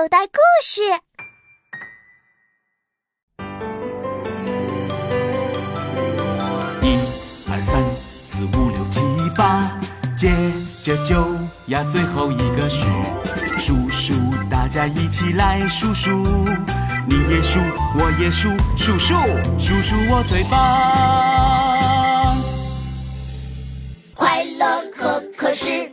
[0.00, 0.80] 口袋故事。
[6.80, 6.98] 一、
[7.52, 7.84] 二、三、
[8.26, 9.02] 四、五、六、七、
[9.36, 9.70] 八，
[10.16, 10.30] 接
[10.82, 11.36] 着九
[11.66, 12.86] 呀，最后一个是
[13.58, 14.14] 数数，
[14.50, 16.10] 大家一起来数数。
[17.06, 17.60] 你也数，
[17.98, 19.14] 我也数，数数
[19.58, 22.38] 数数我最棒。
[24.14, 25.92] 快乐可可是。